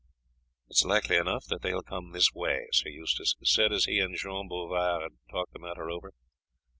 [0.67, 3.99] "It is likely enough that they will come this way," Sir Eustace said as he
[3.99, 6.15] and Jean Bouvard talked the matter over.